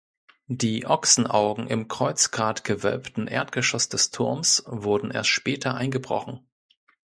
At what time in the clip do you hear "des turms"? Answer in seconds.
3.87-4.63